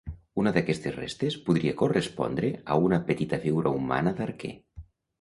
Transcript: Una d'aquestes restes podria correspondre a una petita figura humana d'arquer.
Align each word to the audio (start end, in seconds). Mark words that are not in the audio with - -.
Una 0.43 0.53
d'aquestes 0.53 0.95
restes 0.95 1.37
podria 1.51 1.75
correspondre 1.83 2.51
a 2.77 2.81
una 2.89 3.01
petita 3.13 3.43
figura 3.47 3.79
humana 3.83 4.19
d'arquer. 4.23 4.57